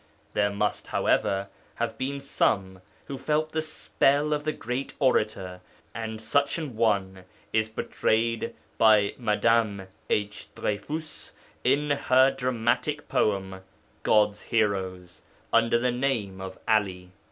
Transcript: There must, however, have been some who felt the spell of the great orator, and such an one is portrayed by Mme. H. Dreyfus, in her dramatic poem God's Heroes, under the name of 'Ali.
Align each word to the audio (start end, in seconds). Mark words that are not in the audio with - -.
There 0.33 0.49
must, 0.49 0.87
however, 0.87 1.47
have 1.75 1.95
been 1.99 2.19
some 2.21 2.81
who 3.05 3.19
felt 3.19 3.51
the 3.51 3.61
spell 3.61 4.33
of 4.33 4.45
the 4.45 4.51
great 4.51 4.95
orator, 4.97 5.61
and 5.93 6.19
such 6.19 6.57
an 6.57 6.75
one 6.75 7.23
is 7.53 7.69
portrayed 7.69 8.55
by 8.79 9.13
Mme. 9.19 9.81
H. 10.09 10.47
Dreyfus, 10.55 11.33
in 11.63 11.91
her 11.91 12.31
dramatic 12.31 13.07
poem 13.09 13.61
God's 14.01 14.41
Heroes, 14.41 15.21
under 15.53 15.77
the 15.77 15.91
name 15.91 16.41
of 16.41 16.57
'Ali. 16.67 17.11